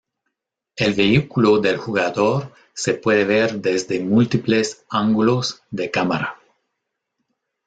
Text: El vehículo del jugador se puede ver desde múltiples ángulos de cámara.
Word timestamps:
El 0.77 0.95
vehículo 0.95 1.59
del 1.59 1.77
jugador 1.77 2.51
se 2.73 2.95
puede 2.95 3.23
ver 3.23 3.61
desde 3.61 3.99
múltiples 3.99 4.83
ángulos 4.89 5.61
de 5.69 5.91
cámara. 5.91 6.39